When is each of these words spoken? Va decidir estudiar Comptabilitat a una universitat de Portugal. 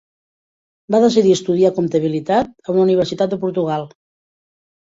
Va 0.95 1.01
decidir 1.03 1.33
estudiar 1.37 1.71
Comptabilitat 1.75 2.49
a 2.67 2.75
una 2.75 2.83
universitat 2.89 3.37
de 3.37 3.41
Portugal. 3.45 3.87